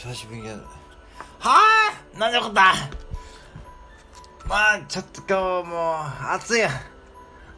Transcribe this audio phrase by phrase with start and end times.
[0.00, 0.62] 久しぶりにやる。
[1.40, 2.72] はぁなんでことだ？
[4.48, 6.70] まあ、ちょっと今日もう、暑いや。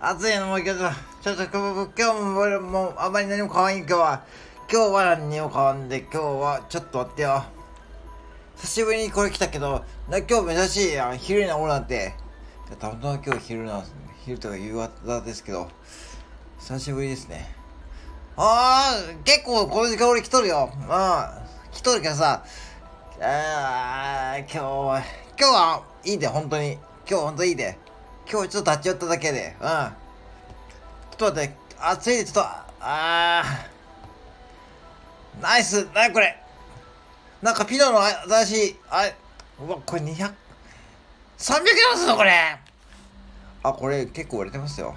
[0.00, 0.78] 暑いのもうけど、
[1.20, 4.24] ちょっと今日も俺もうあまり何も変わん今日は。
[4.72, 7.44] 今日は何も変わんで、今日はちょっと待ってよ。
[8.56, 11.18] 久しぶりにこれ来たけど、な今日珍しいやん。
[11.18, 12.14] 昼になおるなんて。
[12.78, 13.84] たまたま今日昼なん
[14.24, 15.68] 昼とか夕方ですけど、
[16.58, 17.54] 久しぶりですね。
[18.38, 20.72] ああ、結構この時間俺来とるよ。
[20.74, 21.50] うん。
[21.72, 22.44] 来とるけどさ、
[23.22, 25.02] ああ、今日は、
[25.38, 26.72] 今日はいいで、本当に。
[27.08, 27.78] 今日本当いいで。
[28.30, 29.56] 今日ちょっと立ち寄っただけで。
[29.60, 29.66] うん。
[29.66, 29.90] ちょっ
[31.16, 33.44] と待って、暑いで、ちょっと、ああ、
[35.40, 36.36] ナイス、なにこれ。
[37.42, 39.14] なんかピノの新しい、あれ、
[39.60, 40.32] うわ、これ200、300
[41.38, 42.58] 円すんのこれ。
[43.62, 44.94] あ、これ結構売れてますよ。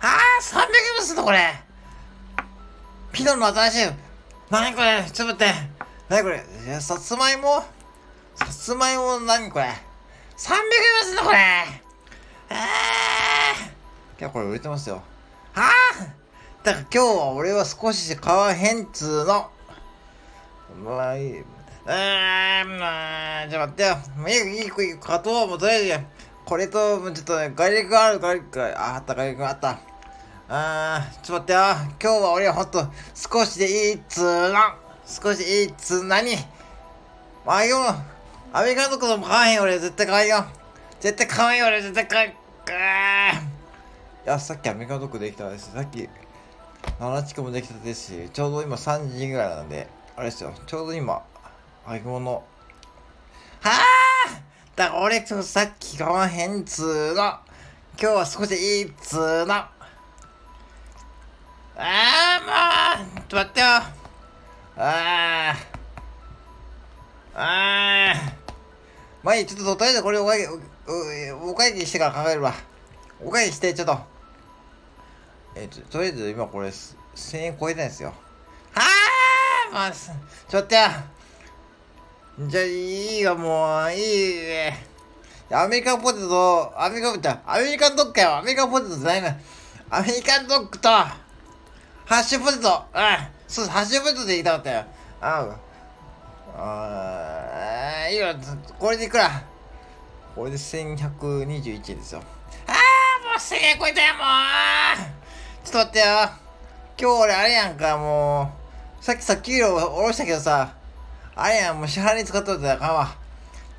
[0.00, 0.62] ああ、300
[0.98, 1.52] 円すんのこれ。
[3.12, 3.92] ピノの新しい、
[4.50, 5.54] なにこれ、ちょっと待って。
[6.08, 7.64] なにこれ、えさつまいも？
[8.36, 9.20] さつまいも？
[9.20, 11.38] なにこれ？300円すんのこれ。
[12.50, 12.58] えー。
[14.18, 15.02] 結構これ売れてますよ。
[15.52, 15.72] はあ？
[16.62, 19.50] だから今日は俺は少し買わへんつーの。
[20.76, 21.40] うまあいい。
[21.40, 23.96] うーん、まあ、じゃあ待ってよ。
[24.28, 25.48] いい、いい、いい、勝とう。
[25.48, 26.00] もうとりあえず、
[26.46, 28.40] これと、ちょっとね、ガリレクある、ガリ、
[28.74, 29.78] あ、あった、ガリレクあった。
[30.56, 31.58] あー、ちょっと待ってよ。
[32.00, 34.58] 今日は俺はほんと、少しでいいっつーの。
[35.04, 36.30] 少しいいっつー何？
[37.44, 37.78] まあ、よ、
[38.52, 40.46] アメリカのことも買わへん俺、絶対買わんよ。
[41.00, 42.30] 絶対買わんよ俺、絶対買わん。
[42.30, 42.32] い
[44.26, 45.72] や、さっきアメリカンドッグできたです。
[45.74, 46.08] さっき、
[47.00, 51.20] 7地区もできたですし、ちょうど今3時ぐらいなんで、あれですよ、ちょうど今、
[51.84, 52.32] 揚げ物。
[52.32, 52.42] は
[53.64, 53.70] あ
[54.76, 57.22] だから俺、ちょっとさっき買わへんっつーの。
[57.24, 57.40] 今
[57.98, 59.64] 日は少しいいっつーの。
[61.76, 63.66] ああ、もう、ちょっと待ってよ。
[63.66, 63.84] あ
[64.76, 65.56] あ。
[67.34, 68.14] ああ。
[69.24, 72.54] まあいい、ちょっととりあえずこれお会計、おお会計してから考えるわ。
[73.20, 73.98] お会計して、ちょっと。
[75.56, 78.10] えっ、と、とりあえず今これ、1000円超えたんですよ。
[78.72, 78.82] は
[79.70, 80.16] あまあ、ちょっ
[80.48, 82.48] と待ってよ。
[82.48, 84.86] じゃあ、いいよ、もう、いいね。
[85.50, 88.36] アメリカンポテト、アメリカンポテト、アメリカンドッグよ。
[88.36, 89.36] アメリカンポテトじゃないな。
[89.90, 90.88] アメリカンドッグと、
[92.06, 92.84] ハッシュポテト。
[92.94, 93.02] うん。
[93.48, 94.84] そう、ハッシュポテトでいたかったよ。
[95.20, 95.56] あ
[96.56, 98.34] あ、いいよ。
[98.78, 99.42] これでいくら？
[100.34, 102.22] これで1121円ですよ。
[102.66, 102.74] ああ、
[103.24, 104.24] もう1000円超えたよ、もう
[105.64, 106.04] ちょっと待ってよ。
[106.98, 108.52] 今日俺あれやんか、も
[109.00, 109.04] う。
[109.04, 110.74] さっきさ、給料下ろしたけどさ、
[111.34, 113.16] あれやん、もう支払いに使っとったらあかんわ。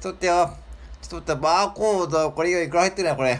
[0.02, 0.54] ちょっと待ってよ。
[1.02, 3.40] ちょっと待って、バーコード、これいくら入ってるんや、これ。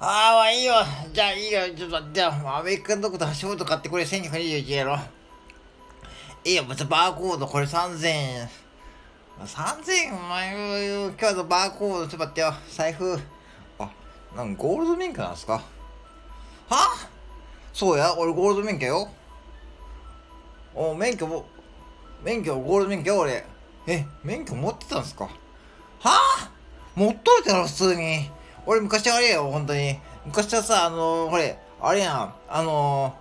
[0.00, 0.74] ああ、まあいいよ。
[1.12, 1.60] じゃあいいよ。
[1.74, 2.32] ちょっと待ってよ。
[2.44, 4.98] アメリカンドッグと橋本買ってこれ1221円やろ。
[6.44, 8.50] いいよ、またバーコード、これ3000円。
[9.40, 12.52] 3000円、お前、今日のバーコード、ちょっと待ってよ。
[12.68, 13.18] 財布。
[13.78, 13.90] あ、
[14.36, 15.62] なんゴールド免許なんすか？
[16.68, 17.08] は？
[17.72, 19.08] そうや、俺ゴールド免許よ。
[20.74, 21.46] お、免許も、
[22.22, 23.46] 免許、ゴールド免許俺。
[23.86, 25.24] え、免許持ってたんすか？
[25.24, 25.30] は？
[26.04, 26.50] あ
[26.94, 28.30] 持っといたの普通に。
[28.66, 29.98] 俺昔あれよ、本当に。
[30.24, 33.14] 昔はさ、あのー、ほれ、あれやん、あの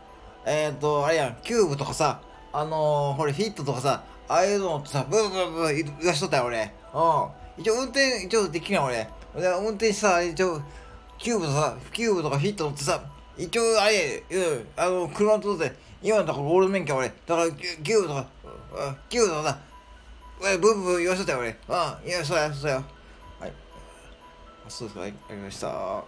[0.45, 2.21] ー、えっ、ー、と、あれやん、キューブとかさ、
[2.53, 6.71] あのー、ほれ、フィットとかさ、ああいうのってさ、ブーブーブー言わしとったよ、俺。
[6.93, 7.61] うん。
[7.61, 9.07] 一応運転、一応できるやん、俺。
[9.35, 10.61] 運転してさ、一応、
[11.17, 13.03] キューブとさ、キューブとかフィット乗ってさ、
[13.37, 17.07] 一応、あれ、うん、あの、車乗って、今のところゴールド免許俺。
[17.09, 18.27] だから、キューブとか、
[19.09, 19.59] キューブとかさ、
[20.39, 21.49] ブブーブー言わしとったよ、俺。
[21.49, 22.83] うん、いや、そうや、そうや。
[24.69, 26.03] そうですか、い、ありました。